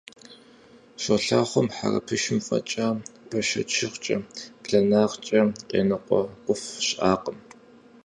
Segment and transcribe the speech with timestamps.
[1.01, 2.87] Щолэхъум хьэрыпышым фӀэкӀа
[3.29, 4.15] бэшэчыгърэ,
[4.63, 5.39] бланагъкӀэ
[5.69, 7.37] къеныкъуэкъуф щыӀакъым.